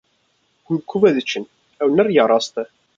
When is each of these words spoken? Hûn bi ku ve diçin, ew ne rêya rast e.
Hûn 0.65 0.77
bi 0.79 0.83
ku 0.89 0.97
ve 1.03 1.11
diçin, 1.17 1.43
ew 1.81 1.89
ne 1.95 2.01
rêya 2.05 2.25
rast 2.29 2.55
e. 2.61 2.63